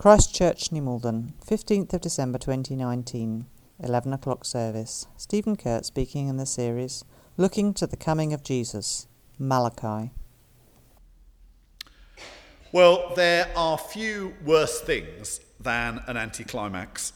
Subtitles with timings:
[0.00, 3.44] Christ Church, New Malden, 15th of December 2019,
[3.80, 5.06] 11 o'clock service.
[5.18, 7.04] Stephen Kurt speaking in the series
[7.36, 9.08] Looking to the Coming of Jesus,
[9.38, 10.10] Malachi.
[12.72, 17.12] Well, there are few worse things than an anticlimax.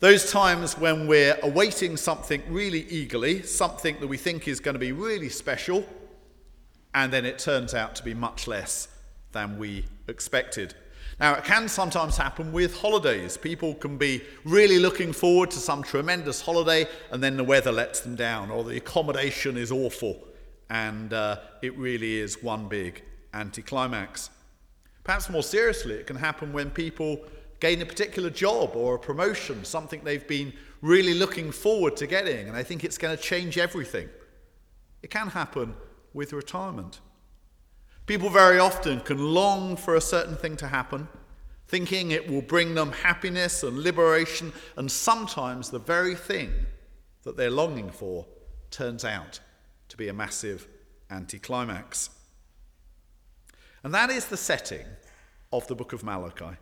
[0.00, 4.78] Those times when we're awaiting something really eagerly, something that we think is going to
[4.78, 5.84] be really special,
[6.94, 8.88] and then it turns out to be much less
[9.32, 10.74] than we expected.
[11.20, 13.36] Now, it can sometimes happen with holidays.
[13.36, 18.00] People can be really looking forward to some tremendous holiday, and then the weather lets
[18.00, 20.18] them down, or the accommodation is awful,
[20.70, 23.02] and uh, it really is one big
[23.34, 24.30] anticlimax.
[25.04, 27.24] Perhaps more seriously, it can happen when people
[27.60, 32.48] gain a particular job or a promotion, something they've been really looking forward to getting,
[32.48, 34.08] and they think it's going to change everything.
[35.02, 35.74] It can happen
[36.12, 37.00] with retirement.
[38.06, 41.08] People very often can long for a certain thing to happen,
[41.68, 46.52] thinking it will bring them happiness and liberation, and sometimes the very thing
[47.22, 48.26] that they're longing for
[48.70, 49.40] turns out
[49.88, 50.66] to be a massive
[51.10, 52.10] anticlimax.
[53.84, 54.86] And that is the setting
[55.52, 56.56] of the book of Malachi.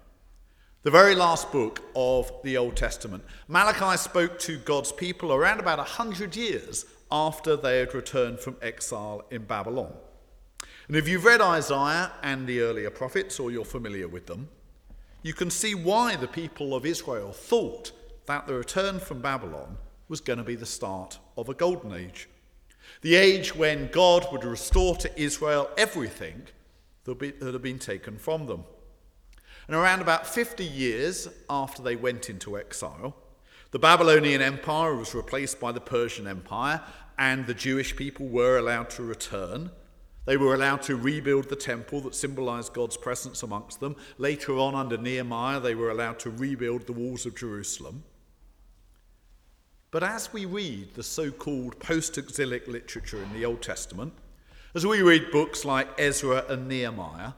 [0.82, 3.22] The very last book of the Old Testament.
[3.48, 9.22] Malachi spoke to God's people around about 100 years after they had returned from exile
[9.30, 9.92] in Babylon.
[10.90, 14.48] And if you've read Isaiah and the earlier prophets, or you're familiar with them,
[15.22, 17.92] you can see why the people of Israel thought
[18.26, 22.28] that the return from Babylon was going to be the start of a golden age.
[23.02, 26.42] The age when God would restore to Israel everything
[27.04, 28.64] that had been taken from them.
[29.68, 33.14] And around about 50 years after they went into exile,
[33.70, 36.82] the Babylonian Empire was replaced by the Persian Empire,
[37.16, 39.70] and the Jewish people were allowed to return.
[40.26, 43.96] They were allowed to rebuild the temple that symbolized God's presence amongst them.
[44.18, 48.04] Later on, under Nehemiah, they were allowed to rebuild the walls of Jerusalem.
[49.90, 54.12] But as we read the so called post exilic literature in the Old Testament,
[54.74, 57.32] as we read books like Ezra and Nehemiah,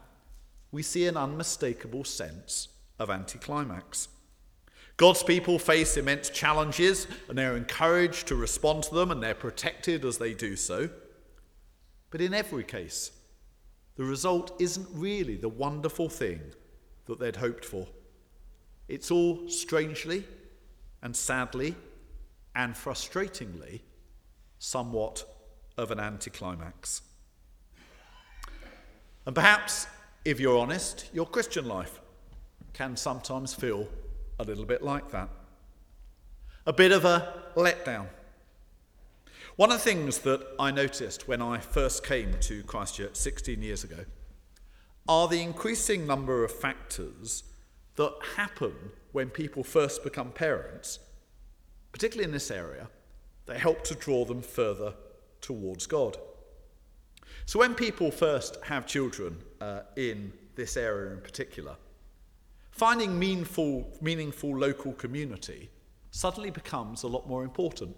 [0.71, 2.67] we see an unmistakable sense
[2.99, 4.07] of anticlimax.
[4.97, 10.05] God's people face immense challenges and they're encouraged to respond to them and they're protected
[10.05, 10.89] as they do so.
[12.13, 13.09] But in every case,
[13.95, 16.41] the result isn't really the wonderful thing
[17.07, 17.87] that they'd hoped for.
[18.87, 20.23] It's all strangely
[21.01, 21.73] and sadly
[22.53, 23.81] and frustratingly
[24.59, 25.25] somewhat
[25.75, 27.01] of an anticlimax.
[29.25, 29.87] And perhaps,
[30.23, 31.99] if you're honest, your Christian life
[32.73, 33.87] can sometimes feel
[34.37, 35.29] a little bit like that.
[36.67, 38.05] A bit of a letdown.
[39.55, 43.83] One of the things that I noticed when I first came to Christchurch 16 years
[43.83, 44.05] ago
[45.07, 47.43] are the increasing number of factors
[47.95, 48.73] that happen
[49.11, 50.97] when people first become parents,
[51.91, 52.89] particularly in this area,
[53.45, 54.95] that help to draw them further
[55.39, 56.17] towards God.
[57.45, 61.75] So, when people first have children uh, in this area in particular,
[62.71, 65.69] finding meaningful, meaningful local community
[66.09, 67.95] suddenly becomes a lot more important.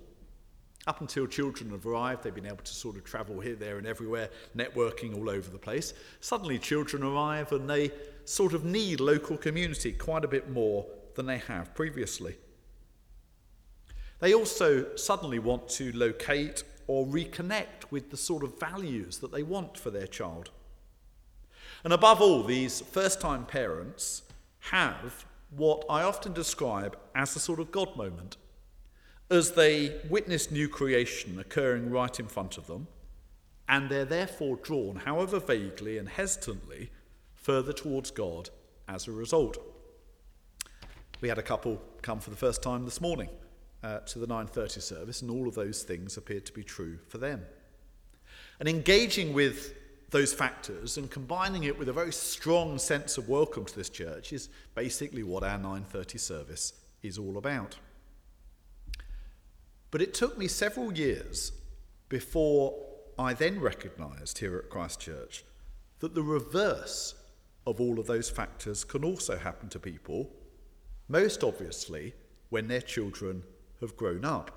[0.87, 3.87] Up until children have arrived, they've been able to sort of travel here, there, and
[3.87, 5.93] everywhere, networking all over the place.
[6.19, 7.91] Suddenly, children arrive and they
[8.25, 10.85] sort of need local community quite a bit more
[11.15, 12.37] than they have previously.
[14.19, 19.43] They also suddenly want to locate or reconnect with the sort of values that they
[19.43, 20.51] want for their child.
[21.83, 24.21] And above all, these first time parents
[24.71, 28.37] have what I often describe as a sort of God moment
[29.29, 32.87] as they witness new creation occurring right in front of them,
[33.67, 36.91] and they're therefore drawn, however vaguely and hesitantly,
[37.33, 38.49] further towards God
[38.87, 39.57] as a result.
[41.21, 43.29] We had a couple come for the first time this morning
[43.83, 47.17] uh, to the 9:30 service, and all of those things appeared to be true for
[47.17, 47.45] them.
[48.59, 49.73] And engaging with
[50.11, 54.31] those factors and combining it with a very strong sense of welcome to this church
[54.31, 57.77] is basically what our 9:30 service is all about.
[59.95, 61.53] But it took me several years
[62.09, 62.77] before
[63.17, 65.45] I then recognized here at Christchurch
[65.99, 67.15] that the reverse
[67.65, 70.29] of all of those factors can also happen to people,
[71.07, 72.13] most obviously
[72.49, 73.43] when their children
[73.79, 74.51] have grown up.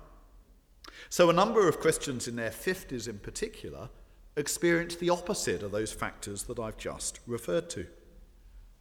[1.07, 3.87] So, a number of Christians in their 50s in particular
[4.35, 7.87] experience the opposite of those factors that I've just referred to.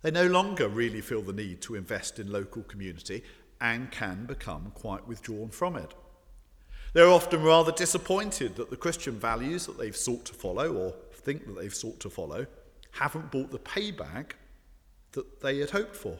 [0.02, 3.22] They no longer really feel the need to invest in local community
[3.60, 5.94] and can become quite withdrawn from it.
[6.92, 11.46] They're often rather disappointed that the Christian values that they've sought to follow or think
[11.46, 12.46] that they've sought to follow
[12.92, 14.32] haven't brought the payback
[15.12, 16.18] that they had hoped for.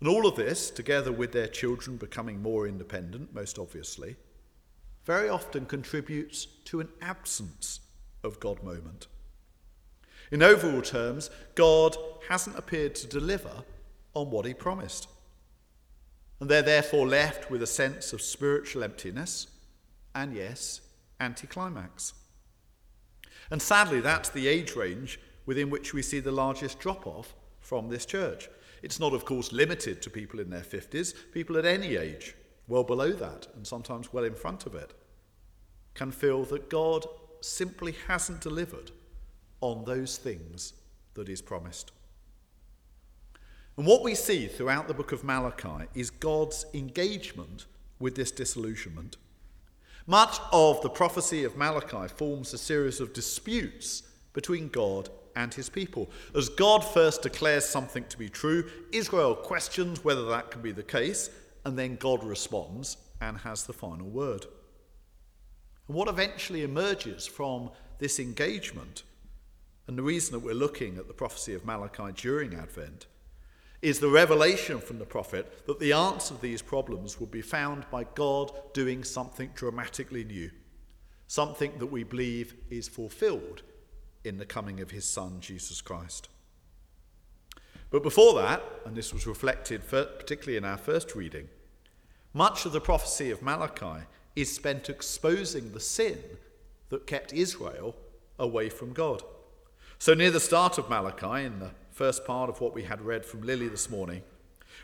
[0.00, 4.16] And all of this, together with their children becoming more independent, most obviously,
[5.04, 7.80] very often contributes to an absence
[8.22, 9.06] of God moment.
[10.30, 11.96] In overall terms, God
[12.28, 13.64] hasn't appeared to deliver
[14.14, 15.08] on what he promised.
[16.40, 19.48] And they're therefore left with a sense of spiritual emptiness
[20.14, 20.80] and, yes,
[21.20, 22.14] anticlimax.
[23.50, 27.88] And sadly, that's the age range within which we see the largest drop off from
[27.88, 28.48] this church.
[28.82, 31.14] It's not, of course, limited to people in their 50s.
[31.32, 32.34] People at any age,
[32.68, 34.94] well below that, and sometimes well in front of it,
[35.94, 37.06] can feel that God
[37.40, 38.90] simply hasn't delivered
[39.60, 40.74] on those things
[41.14, 41.92] that He's promised.
[43.78, 47.66] And what we see throughout the book of Malachi is God's engagement
[48.00, 49.16] with this disillusionment.
[50.04, 54.02] Much of the prophecy of Malachi forms a series of disputes
[54.32, 56.10] between God and his people.
[56.34, 60.82] As God first declares something to be true, Israel questions whether that can be the
[60.82, 61.30] case,
[61.64, 64.44] and then God responds and has the final word.
[65.86, 67.70] And what eventually emerges from
[68.00, 69.04] this engagement,
[69.86, 73.06] and the reason that we're looking at the prophecy of Malachi during Advent,
[73.80, 77.88] is the revelation from the prophet that the answer to these problems will be found
[77.90, 80.50] by God doing something dramatically new,
[81.26, 83.62] something that we believe is fulfilled
[84.24, 86.28] in the coming of his Son, Jesus Christ.
[87.90, 91.48] But before that, and this was reflected particularly in our first reading,
[92.34, 94.04] much of the prophecy of Malachi
[94.36, 96.18] is spent exposing the sin
[96.90, 97.94] that kept Israel
[98.38, 99.22] away from God.
[99.98, 103.26] So, near the start of Malachi, in the first part of what we had read
[103.26, 104.22] from Lily this morning,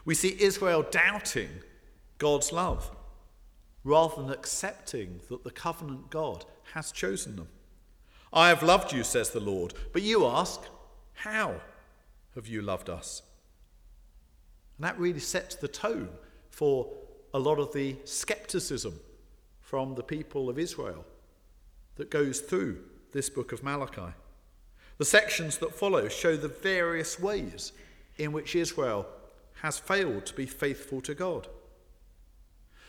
[0.04, 1.48] we see Israel doubting
[2.18, 2.90] God's love
[3.84, 7.46] rather than accepting that the covenant God has chosen them.
[8.32, 9.74] I have loved you, says the Lord.
[9.92, 10.60] But you ask,
[11.12, 11.60] How
[12.34, 13.22] have you loved us?
[14.76, 16.08] And that really sets the tone
[16.50, 16.90] for
[17.32, 18.98] a lot of the skepticism
[19.60, 21.04] from the people of Israel
[21.94, 22.82] that goes through
[23.12, 24.14] this book of Malachi.
[24.98, 27.72] The sections that follow show the various ways
[28.16, 29.06] in which Israel
[29.62, 31.48] has failed to be faithful to God.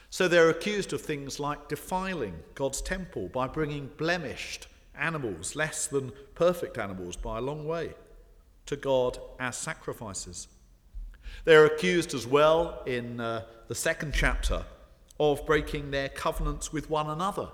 [0.10, 4.68] So they're accused of things like defiling God's temple by bringing blemished
[4.98, 7.94] animals, less than perfect animals by a long way,
[8.68, 10.48] to God as sacrifices.
[11.44, 14.64] They're accused as well in uh, the second chapter
[15.20, 17.50] of breaking their covenants with one another,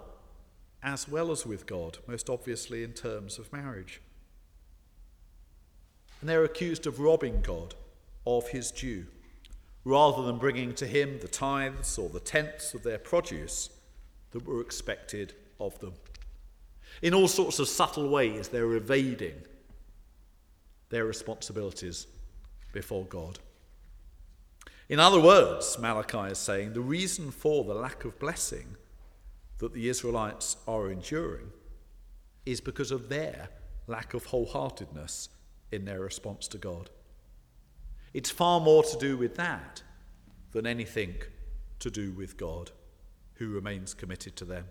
[0.84, 4.02] as well as with God, most obviously in terms of marriage.
[6.22, 7.76] And they're accused of robbing God
[8.26, 9.08] of his due,
[9.84, 13.70] rather than bringing to him the tithes or the tenths of their produce
[14.32, 15.94] that were expected of them.
[17.02, 19.42] In all sorts of subtle ways, they're evading
[20.90, 22.06] their responsibilities
[22.72, 23.40] before God.
[24.90, 28.76] In other words, Malachi is saying the reason for the lack of blessing
[29.58, 31.52] that the Israelites are enduring
[32.46, 33.50] is because of their
[33.88, 35.30] lack of wholeheartedness
[35.72, 36.90] in their response to God.
[38.14, 39.84] It's far more to do with that
[40.52, 41.16] than anything
[41.80, 42.72] to do with God,
[43.36, 44.66] who remains committed to them.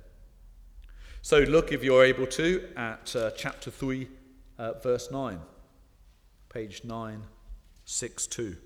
[1.23, 4.09] So look, if you're able to, at uh, chapter 3,
[4.59, 5.41] uh, verse 9,
[6.49, 8.57] page 962.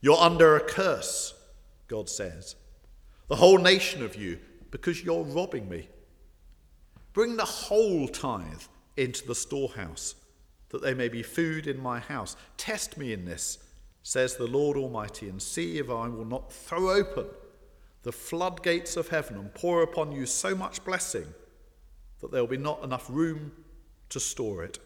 [0.00, 1.34] You're under a curse,
[1.88, 2.56] God says,
[3.28, 4.38] the whole nation of you,
[4.70, 5.88] because you're robbing me.
[7.12, 8.62] Bring the whole tithe
[8.96, 10.14] into the storehouse,
[10.70, 12.36] that they may be food in my house.
[12.56, 13.58] Test me in this,
[14.02, 17.26] says the Lord Almighty, and see if I will not throw open
[18.02, 21.26] the floodgates of heaven and pour upon you so much blessing
[22.20, 23.52] that there will be not enough room
[24.10, 24.78] to store it.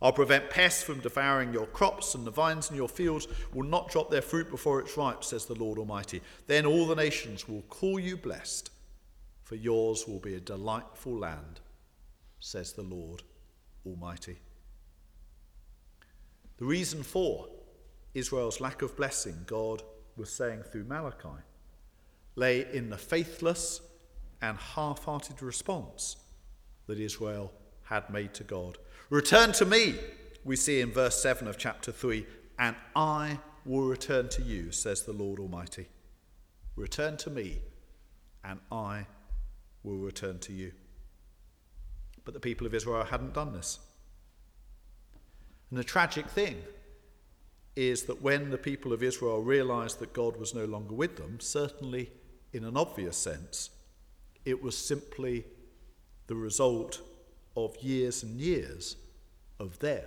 [0.00, 3.90] I'll prevent pests from devouring your crops, and the vines in your fields will not
[3.90, 6.20] drop their fruit before it's ripe, says the Lord Almighty.
[6.46, 8.70] Then all the nations will call you blessed,
[9.42, 11.60] for yours will be a delightful land,
[12.38, 13.22] says the Lord
[13.84, 14.36] Almighty.
[16.58, 17.48] The reason for
[18.14, 19.82] Israel's lack of blessing, God
[20.16, 21.42] was saying through Malachi,
[22.34, 23.80] lay in the faithless
[24.42, 26.16] and half hearted response
[26.86, 27.52] that Israel
[27.84, 28.78] had made to God.
[29.10, 29.94] Return to me,
[30.44, 32.26] we see in verse 7 of chapter 3,
[32.58, 35.86] and I will return to you, says the Lord Almighty.
[36.76, 37.58] Return to me,
[38.44, 39.06] and I
[39.82, 40.72] will return to you.
[42.24, 43.78] But the people of Israel hadn't done this.
[45.70, 46.62] And the tragic thing
[47.76, 51.38] is that when the people of Israel realized that God was no longer with them,
[51.40, 52.10] certainly
[52.52, 53.70] in an obvious sense,
[54.44, 55.44] it was simply
[56.26, 57.00] the result
[57.56, 58.96] of years and years
[59.60, 60.04] of them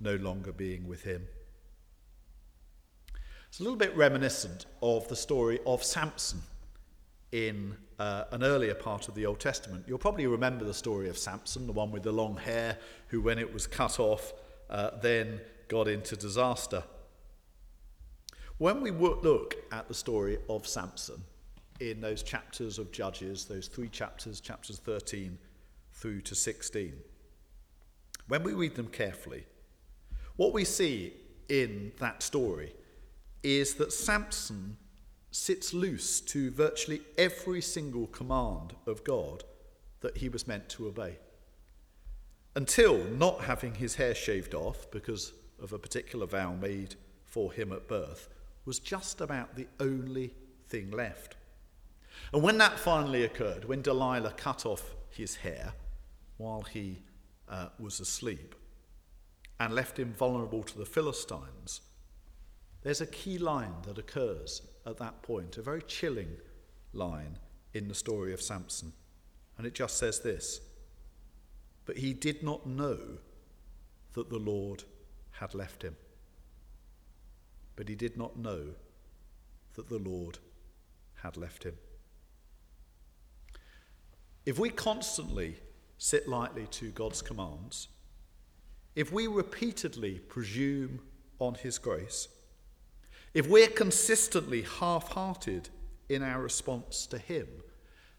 [0.00, 1.26] no longer being with him.
[3.48, 6.40] It's a little bit reminiscent of the story of Samson
[7.32, 9.84] in uh, an earlier part of the Old Testament.
[9.86, 13.38] You'll probably remember the story of Samson, the one with the long hair, who, when
[13.38, 14.32] it was cut off,
[14.72, 16.82] uh, then got into disaster.
[18.58, 21.22] When we look at the story of Samson
[21.78, 25.38] in those chapters of Judges, those three chapters, chapters 13
[25.92, 26.94] through to 16,
[28.28, 29.44] when we read them carefully,
[30.36, 31.12] what we see
[31.48, 32.74] in that story
[33.42, 34.76] is that Samson
[35.30, 39.44] sits loose to virtually every single command of God
[40.00, 41.18] that he was meant to obey.
[42.54, 47.72] Until not having his hair shaved off because of a particular vow made for him
[47.72, 48.28] at birth
[48.64, 50.34] was just about the only
[50.68, 51.36] thing left.
[52.32, 55.72] And when that finally occurred, when Delilah cut off his hair
[56.36, 57.02] while he
[57.48, 58.54] uh, was asleep
[59.58, 61.80] and left him vulnerable to the Philistines,
[62.82, 66.36] there's a key line that occurs at that point, a very chilling
[66.92, 67.38] line
[67.72, 68.92] in the story of Samson.
[69.56, 70.60] And it just says this
[71.84, 72.98] But he did not know
[74.14, 74.84] that the Lord
[75.32, 75.96] had left him.
[77.76, 78.74] But he did not know
[79.74, 80.38] that the Lord
[81.22, 81.74] had left him.
[84.44, 85.56] If we constantly
[85.98, 87.88] sit lightly to God's commands,
[88.94, 91.00] if we repeatedly presume
[91.38, 92.28] on his grace,
[93.34, 95.70] if we're consistently half hearted
[96.08, 97.48] in our response to Him,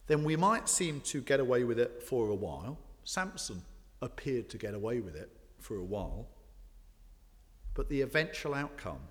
[0.08, 2.79] then we might seem to get away with it for a while.
[3.03, 3.63] Samson
[4.01, 5.29] appeared to get away with it
[5.60, 6.27] for a while.
[7.74, 9.01] But the eventual outcome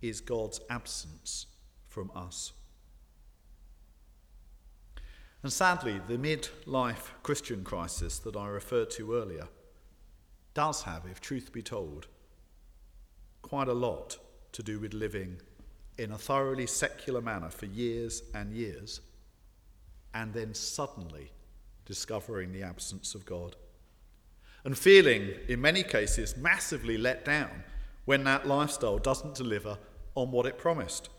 [0.00, 1.46] is God's absence
[1.88, 2.52] from us.
[5.42, 9.48] And sadly, the midlife Christian crisis that I referred to earlier
[10.54, 12.06] does have, if truth be told,
[13.40, 14.18] quite a lot
[14.52, 15.40] to do with living
[15.98, 19.00] in a thoroughly secular manner for years and years,
[20.14, 21.32] and then suddenly
[21.92, 23.54] discovering the absence of God.
[24.64, 27.64] And feeling, in many cases, massively let down
[28.06, 29.76] when that lifestyle doesn't deliver
[30.14, 31.10] on what it promised.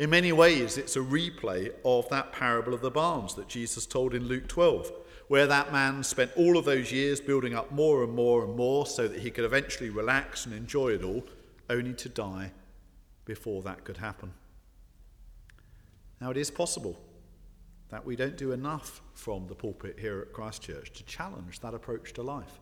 [0.00, 4.12] In many ways, it's a replay of that parable of the barns that Jesus told
[4.12, 4.90] in Luke 12,
[5.28, 8.86] where that man spent all of those years building up more and more and more
[8.86, 11.22] so that he could eventually relax and enjoy it all
[11.70, 12.50] only to die
[13.24, 14.32] before that could happen.
[16.20, 16.98] Now, it is possible
[17.92, 22.14] that we don't do enough from the pulpit here at Christchurch to challenge that approach
[22.14, 22.58] to life.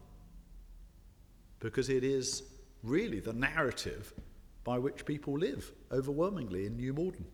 [1.61, 2.43] Because it is
[2.83, 4.13] really the narrative
[4.65, 7.27] by which people live overwhelmingly in New Malden.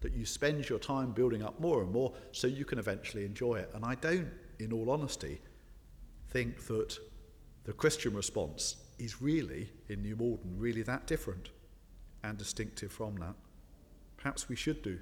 [0.00, 3.56] That you spend your time building up more and more so you can eventually enjoy
[3.56, 3.70] it.
[3.74, 5.42] And I don't, in all honesty,
[6.30, 6.98] think that
[7.64, 11.50] the Christian response is really, in New Malden, really that different
[12.24, 13.34] and distinctive from that.
[14.16, 15.00] Perhaps we should do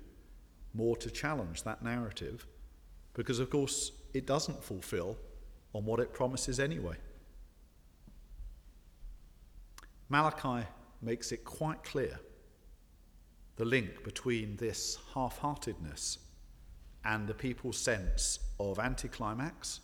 [0.75, 2.47] more to challenge that narrative
[3.15, 5.17] because, of course, it doesn't fulfill
[5.75, 6.97] on what it promises anyway.
[10.09, 10.67] Malachi
[11.03, 12.19] makes it quite clear
[13.57, 16.19] the link between this half heartedness
[17.05, 19.81] and the people's sense of anticlimax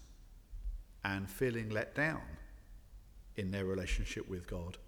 [1.04, 2.22] and feeling let down
[3.36, 4.78] in their relationship with God.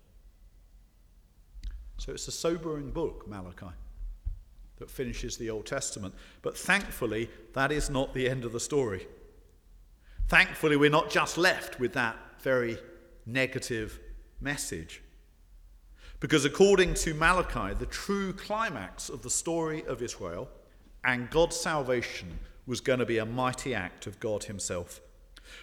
[1.99, 3.75] So it's a sobering book, Malachi,
[4.79, 6.15] that finishes the Old Testament.
[6.43, 9.07] But thankfully, that is not the end of the story.
[10.29, 12.79] Thankfully, we're not just left with that very
[13.25, 13.99] negative
[14.41, 15.03] message.
[16.21, 20.49] Because according to Malachi, the true climax of the story of Israel
[21.05, 25.01] and God's salvation was going to be a mighty act of God Himself.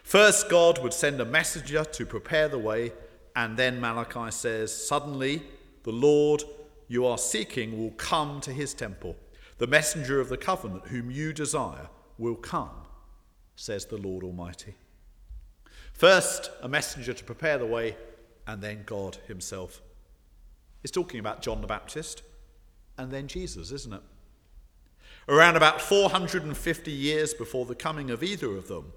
[0.03, 2.93] First, God would send a messenger to prepare the way,
[3.35, 5.43] and then Malachi says, Suddenly,
[5.83, 6.43] the Lord
[6.87, 9.15] you are seeking will come to his temple.
[9.57, 12.71] The messenger of the covenant, whom you desire, will come,
[13.55, 14.75] says the Lord Almighty.
[15.93, 17.95] First, a messenger to prepare the way,
[18.47, 19.81] and then God himself.
[20.83, 22.23] It's talking about John the Baptist
[22.97, 24.01] and then Jesus, isn't it?
[25.27, 28.91] Around about 450 years before the coming of either of them,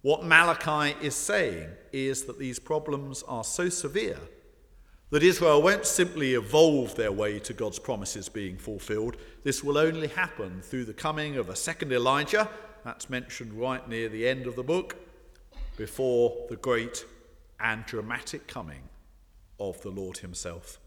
[0.00, 4.18] what Malachi is saying is that these problems are so severe
[5.10, 9.16] that Israel won't simply evolve their way to God's promises being fulfilled.
[9.42, 12.48] This will only happen through the coming of a second Elijah,
[12.84, 14.96] that's mentioned right near the end of the book,
[15.76, 17.06] before the great
[17.58, 18.82] and dramatic coming
[19.58, 20.78] of the Lord Himself.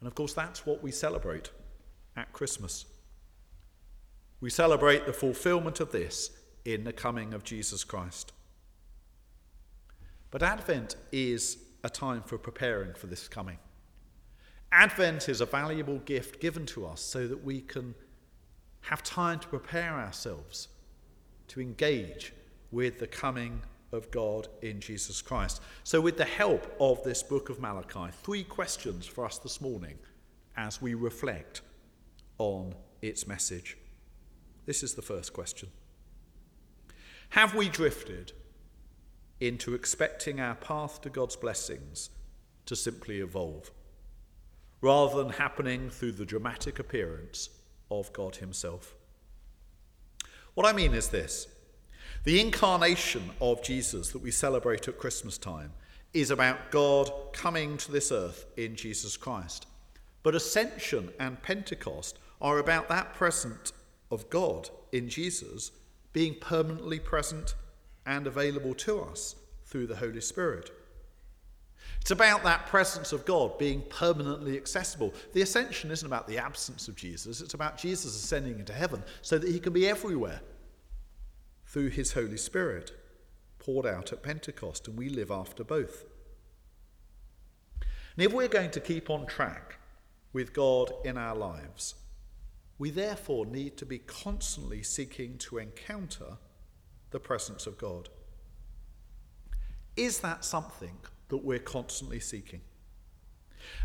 [0.00, 1.50] And of course, that's what we celebrate
[2.16, 2.86] at Christmas.
[4.40, 6.30] We celebrate the fulfillment of this
[6.64, 8.32] in the coming of Jesus Christ.
[10.30, 13.58] But Advent is a time for preparing for this coming.
[14.72, 17.94] Advent is a valuable gift given to us so that we can
[18.82, 20.68] have time to prepare ourselves
[21.48, 22.32] to engage
[22.70, 25.62] with the coming of God in Jesus Christ.
[25.84, 29.98] So, with the help of this book of Malachi, three questions for us this morning
[30.56, 31.62] as we reflect
[32.38, 33.78] on its message.
[34.66, 35.70] This is the first question
[37.30, 38.32] Have we drifted
[39.40, 42.10] into expecting our path to God's blessings
[42.66, 43.70] to simply evolve,
[44.80, 47.50] rather than happening through the dramatic appearance
[47.90, 48.94] of God Himself?
[50.54, 51.46] What I mean is this
[52.24, 55.72] the incarnation of Jesus that we celebrate at Christmas time
[56.12, 59.66] is about God coming to this earth in Jesus Christ.
[60.22, 63.72] But Ascension and Pentecost are about that presence
[64.10, 65.70] of God in Jesus
[66.12, 67.54] being permanently present
[68.08, 69.36] and available to us
[69.66, 70.70] through the Holy Spirit.
[72.00, 75.12] It's about that presence of God being permanently accessible.
[75.34, 79.36] The ascension isn't about the absence of Jesus, it's about Jesus ascending into heaven so
[79.36, 80.40] that he can be everywhere
[81.66, 82.92] through his Holy Spirit
[83.58, 86.06] poured out at Pentecost, and we live after both.
[87.82, 89.78] And if we're going to keep on track
[90.32, 91.94] with God in our lives,
[92.78, 96.38] we therefore need to be constantly seeking to encounter
[97.10, 98.08] the presence of God.
[99.96, 100.96] Is that something
[101.28, 102.60] that we're constantly seeking?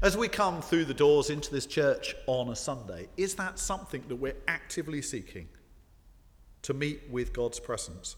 [0.01, 4.03] As we come through the doors into this church on a Sunday, is that something
[4.07, 5.47] that we're actively seeking
[6.61, 8.15] to meet with God's presence?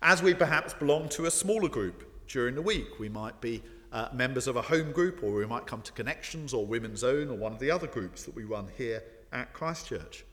[0.00, 4.08] As we perhaps belong to a smaller group during the week, we might be uh,
[4.12, 7.36] members of a home group, or we might come to Connections or Women's Own or
[7.36, 10.24] one of the other groups that we run here at Christchurch.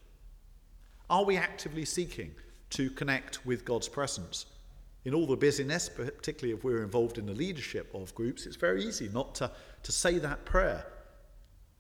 [1.09, 2.31] Are we actively seeking
[2.71, 4.45] to connect with God's presence?
[5.05, 8.83] In all the busyness, particularly if we're involved in the leadership of groups, it's very
[8.83, 9.51] easy not to,
[9.83, 10.85] to say that prayer.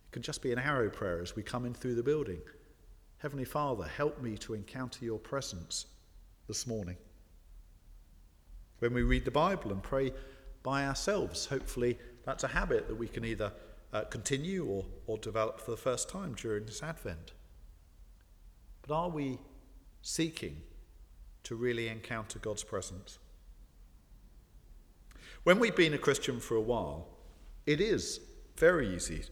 [0.07, 2.39] It can just be an arrow prayer as we come in through the building.
[3.17, 5.85] Heavenly Father, help me to encounter your presence
[6.47, 6.95] this morning.
[8.79, 10.13] When we read the Bible and pray
[10.63, 13.51] by ourselves, hopefully that's a habit that we can either
[13.91, 17.33] uh, continue or, or develop for the first time during this Advent.
[18.81, 19.37] But are we
[20.01, 20.61] seeking
[21.43, 23.19] to really encounter God's presence?
[25.43, 27.07] When we've been a Christian for a while,
[27.65, 28.19] it is
[28.57, 29.23] very easy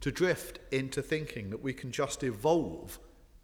[0.00, 2.98] to drift into thinking that we can just evolve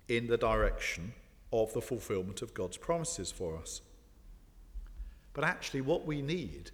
[0.08, 1.12] in the direction
[1.52, 3.80] of the fulfillment of God's promises for us.
[5.32, 6.70] But actually, what we need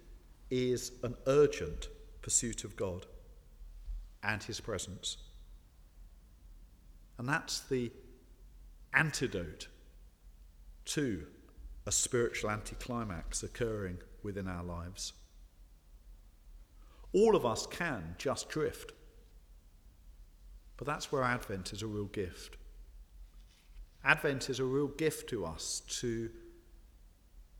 [0.49, 1.87] is an urgent
[2.21, 3.05] pursuit of God
[4.23, 5.17] and His presence.
[7.17, 7.91] And that's the
[8.93, 9.67] antidote
[10.85, 11.25] to
[11.85, 15.13] a spiritual anticlimax occurring within our lives.
[17.13, 18.93] All of us can just drift.
[20.77, 22.57] But that's where Advent is a real gift.
[24.03, 26.29] Advent is a real gift to us to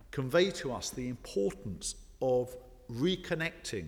[0.10, 2.56] convey to us the importance of
[2.92, 3.88] reconnecting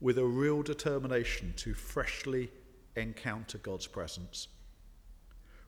[0.00, 2.50] with a real determination to freshly
[2.96, 4.48] encounter God's presence.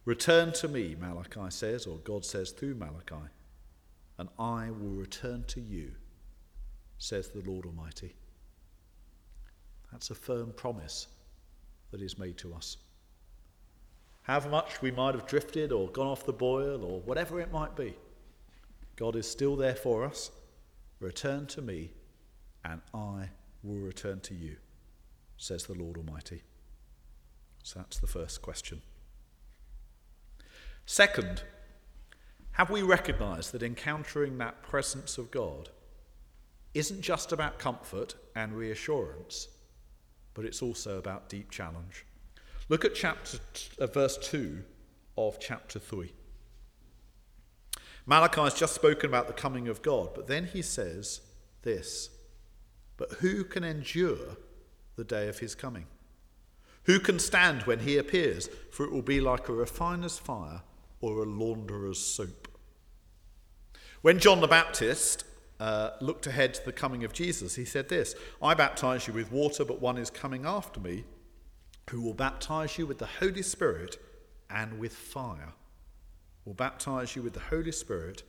[0.05, 3.29] Return to me, Malachi says, or God says through Malachi,
[4.19, 5.93] and I will return to you,
[6.99, 8.15] says the Lord Almighty.
[9.93, 11.09] That's a firm promise
[11.91, 12.79] that is made to us.
[14.23, 17.77] However much we might have drifted or gone off the boil or whatever it might
[17.77, 17.95] be,
[18.97, 20.31] God is still there for us.
[21.01, 21.91] Return to me,
[22.65, 23.31] and I
[23.63, 24.57] will return to you,
[25.37, 26.43] says the Lord Almighty.
[27.63, 28.83] So that's the first question.
[30.93, 31.45] Second,
[32.51, 35.69] have we recognized that encountering that presence of God
[36.75, 39.47] isn't just about comfort and reassurance,
[40.35, 42.05] but it's also about deep challenge?
[42.69, 43.39] Look at chapter,
[43.79, 44.65] uh, verse 2
[45.17, 46.13] of chapter 3.
[48.05, 51.21] Malachi has just spoken about the coming of God, but then he says
[51.63, 52.11] this
[52.97, 54.37] But who can endure
[54.97, 55.87] the day of his coming?
[56.87, 58.49] Who can stand when he appears?
[58.73, 60.63] For it will be like a refiner's fire
[61.01, 62.49] or a launderer's soap.
[64.03, 65.25] When John the Baptist
[65.59, 69.31] uh, looked ahead to the coming of Jesus, he said this I baptize you with
[69.31, 71.05] water, but one is coming after me
[71.91, 73.99] who will baptize you with the Holy Spirit
[74.49, 75.53] and with fire.
[76.45, 78.23] Will baptize you with the Holy Spirit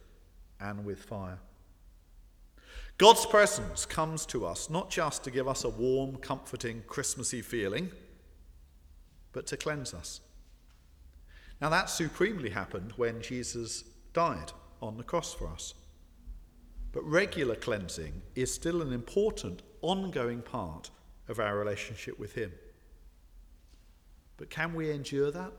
[0.59, 1.39] and with fire.
[2.97, 7.91] God's presence comes to us not just to give us a warm, comforting, Christmassy feeling,
[9.31, 10.21] but to cleanse us.
[11.61, 15.75] Now, that supremely happened when Jesus died on the cross for us.
[16.91, 20.89] But regular cleansing is still an important, ongoing part
[21.27, 22.51] of our relationship with Him.
[24.37, 25.53] But can we endure that?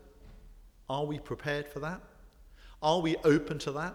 [0.91, 2.01] Are we prepared for that?
[2.83, 3.95] Are we open to that?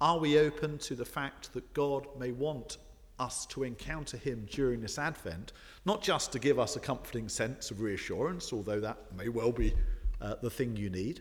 [0.00, 2.78] Are we open to the fact that God may want
[3.18, 5.52] us to encounter Him during this Advent,
[5.84, 9.74] not just to give us a comforting sense of reassurance, although that may well be
[10.20, 11.20] uh, the thing you need,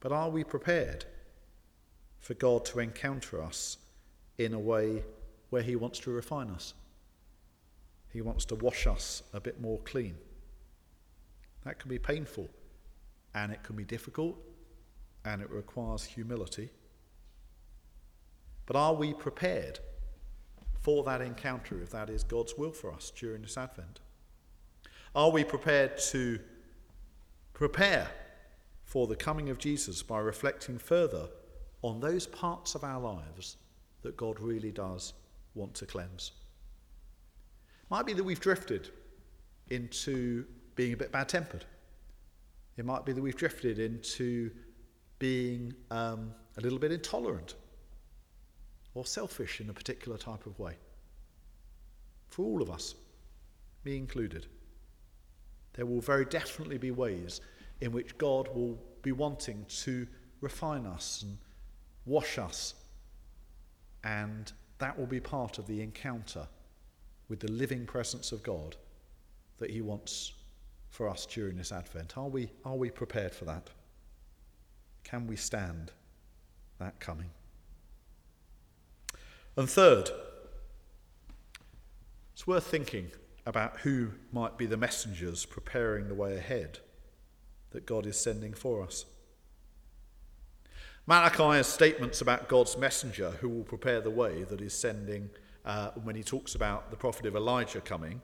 [0.00, 1.04] but are we prepared
[2.18, 3.78] for God to encounter us
[4.38, 5.04] in a way
[5.50, 6.74] where He wants to refine us?
[8.12, 10.16] He wants to wash us a bit more clean.
[11.64, 12.48] That can be painful
[13.34, 14.36] and it can be difficult
[15.24, 16.70] and it requires humility.
[18.66, 19.78] But are we prepared
[20.80, 24.00] for that encounter if that is God's will for us during this Advent?
[25.14, 26.38] Are we prepared to
[27.52, 28.08] prepare
[28.84, 31.28] for the coming of Jesus by reflecting further
[31.82, 33.56] on those parts of our lives
[34.02, 35.14] that God really does
[35.54, 36.30] want to cleanse?
[37.82, 38.90] It might be that we've drifted
[39.70, 40.44] into
[40.76, 41.64] being a bit bad tempered.
[42.76, 44.52] It might be that we've drifted into
[45.18, 47.54] being um, a little bit intolerant
[48.94, 50.74] or selfish in a particular type of way.
[52.28, 52.94] For all of us,
[53.84, 54.46] me included,
[55.74, 57.40] there will very definitely be ways
[57.80, 60.06] in which God will be wanting to
[60.40, 61.38] refine us and
[62.06, 62.74] wash us,
[64.04, 66.46] and that will be part of the encounter
[67.28, 68.76] with the living presence of God
[69.58, 70.32] that He wants
[70.90, 72.18] for us during this Advent?
[72.18, 73.70] Are we, are we prepared for that?
[75.04, 75.92] Can we stand
[76.78, 77.30] that coming?
[79.56, 80.10] And third,
[82.32, 83.10] it's worth thinking
[83.50, 86.78] about who might be the messengers preparing the way ahead
[87.72, 89.04] that God is sending for us.
[91.06, 95.28] Malachi has statements about God's messenger who will prepare the way that is sending,
[95.64, 98.22] uh, when he talks about the prophet of Elijah coming.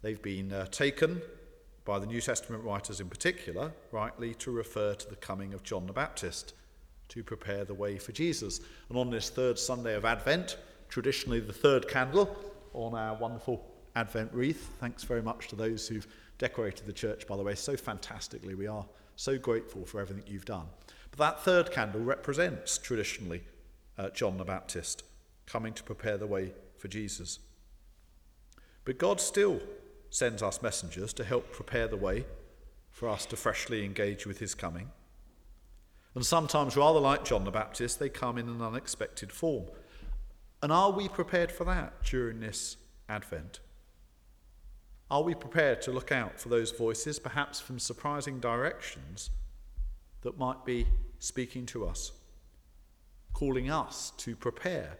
[0.00, 1.20] They've been uh, taken
[1.84, 5.86] by the New Testament writers in particular, rightly to refer to the coming of John
[5.86, 6.54] the Baptist
[7.08, 8.60] to prepare the way for Jesus.
[8.88, 10.56] And on this third Sunday of Advent,
[10.88, 12.36] traditionally the third candle
[12.72, 16.06] on our wonderful Advent wreath, thanks very much to those who've
[16.38, 18.54] decorated the church, by the way, so fantastically.
[18.54, 20.66] We are so grateful for everything you've done.
[21.10, 23.42] But that third candle represents traditionally
[23.98, 25.04] uh, John the Baptist
[25.46, 27.38] coming to prepare the way for Jesus.
[28.84, 29.60] But God still
[30.10, 32.24] sends us messengers to help prepare the way
[32.90, 34.90] for us to freshly engage with his coming.
[36.14, 39.66] And sometimes, rather like John the Baptist, they come in an unexpected form.
[40.62, 42.76] And are we prepared for that during this
[43.08, 43.60] Advent?
[45.12, 49.28] Are we prepared to look out for those voices, perhaps from surprising directions,
[50.22, 50.86] that might be
[51.18, 52.12] speaking to us,
[53.34, 54.96] calling us to prepare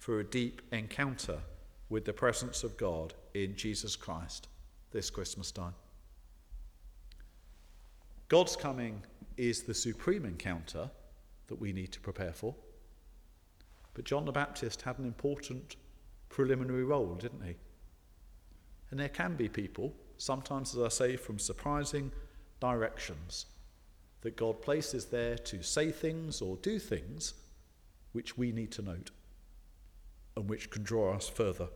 [0.00, 1.38] for a deep encounter
[1.88, 4.48] with the presence of God in Jesus Christ
[4.90, 5.74] this Christmas time.
[8.26, 9.00] God's coming
[9.36, 10.90] is the supreme encounter
[11.46, 12.52] that we need to prepare for.
[13.94, 15.76] But John the Baptist had an important
[16.30, 17.54] preliminary role, didn't he?
[18.90, 22.12] And there can be people, sometimes, as I say, from surprising
[22.60, 23.46] directions,
[24.22, 27.34] that God places there to say things or do things
[28.12, 29.10] which we need to note
[30.36, 31.68] and which can draw us further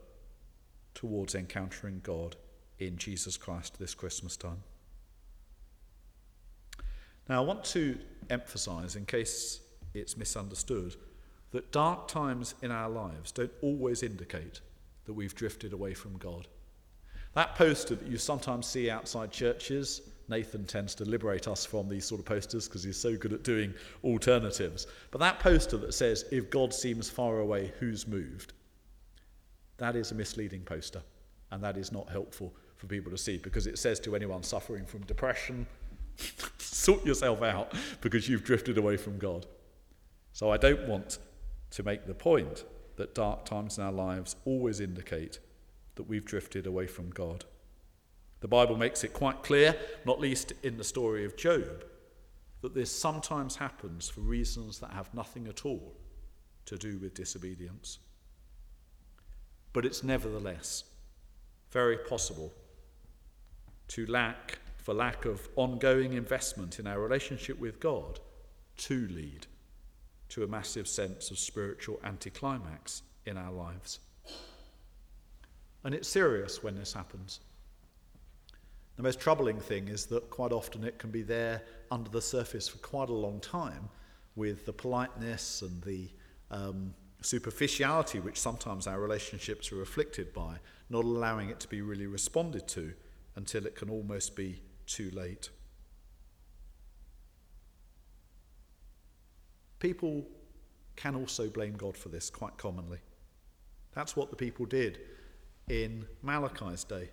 [0.95, 2.37] towards encountering God
[2.79, 4.63] in Jesus Christ this Christmas time.
[7.29, 9.61] Now, I want to emphasize, in case
[9.95, 10.97] it's misunderstood,
[11.53, 14.61] that dark times in our lives don't always indicate
[15.05, 16.49] that we've drifted away from God.
[17.35, 22.05] That poster that you sometimes see outside churches, Nathan tends to liberate us from these
[22.05, 24.87] sort of posters because he's so good at doing alternatives.
[25.11, 28.53] But that poster that says, if God seems far away, who's moved?
[29.79, 31.03] That is a misleading poster,
[31.51, 34.87] and that is not helpful for people to see because it says to anyone suffering
[34.87, 35.67] from depression,
[36.59, 39.47] sort yourself out because you've drifted away from God.
[40.33, 41.19] So I don't want
[41.71, 42.65] to make the point
[42.97, 45.39] that dark times in our lives always indicate
[46.01, 47.45] that we've drifted away from God.
[48.41, 51.85] The Bible makes it quite clear, not least in the story of Job,
[52.63, 55.93] that this sometimes happens for reasons that have nothing at all
[56.65, 57.99] to do with disobedience.
[59.75, 60.85] But it's nevertheless
[61.71, 62.51] very possible
[63.89, 68.21] to lack, for lack of ongoing investment in our relationship with God,
[68.79, 69.49] to lead
[70.31, 74.01] to a massive sense of spiritual anticlimax in our lives.
[75.85, 77.41] And it's serious when this happens.
[78.97, 82.69] The most troubling thing is that quite often it can be there under the surface
[82.69, 83.89] for quite a long time
[84.37, 86.11] with the politeness and the
[86.51, 90.57] um, superficiality which sometimes our relationships are afflicted by,
[90.91, 92.93] not allowing it to be really responded to
[93.37, 95.49] until it can almost be too late.
[99.79, 100.27] People
[100.97, 102.99] can also blame God for this quite commonly.
[103.95, 104.99] That's what the people did
[105.71, 107.09] in Malachi's day.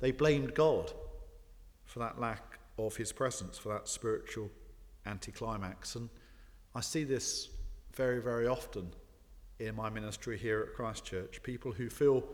[0.00, 0.92] They blamed God
[1.84, 4.50] for that lack of his presence, for that spiritual
[5.06, 5.94] anticlimax.
[5.94, 6.08] And
[6.74, 7.48] I see this
[7.94, 8.92] very, very often
[9.60, 11.42] in my ministry here at Christchurch.
[11.44, 12.24] People who feel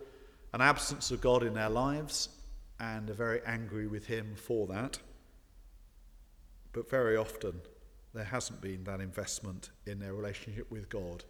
[0.55, 2.31] an absence of God in their lives
[2.81, 4.99] and are very angry with him for that.
[6.73, 7.61] But very often
[8.15, 11.25] there hasn't been that investment in their relationship with God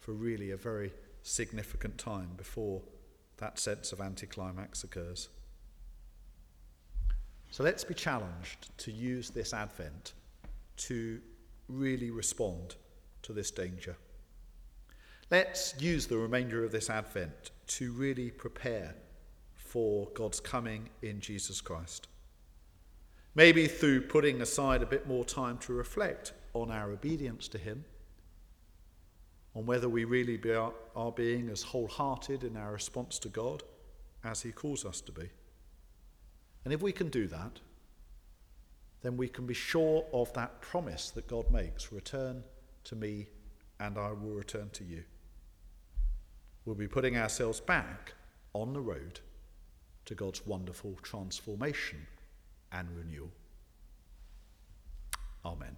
[0.00, 2.82] for really a very significant time before
[3.38, 5.28] that sense of anticlimax occurs.
[7.50, 10.12] So let's be challenged to use this Advent
[10.76, 11.20] to
[11.68, 12.74] really respond
[13.22, 13.96] to this danger.
[15.30, 18.94] Let's use the remainder of this Advent to really prepare
[19.54, 22.08] for God's coming in Jesus Christ.
[23.34, 27.84] Maybe through putting aside a bit more time to reflect on our obedience to Him,
[29.54, 33.62] on whether we really be are, are being as wholehearted in our response to God
[34.24, 35.28] as He calls us to be.
[36.64, 37.60] And if we can do that,
[39.02, 42.42] then we can be sure of that promise that God makes return
[42.84, 43.26] to me,
[43.78, 45.04] and I will return to you.
[46.64, 48.14] We'll be putting ourselves back
[48.54, 49.20] on the road
[50.06, 52.06] to God's wonderful transformation
[52.72, 53.30] and renewal.
[55.44, 55.76] Amen.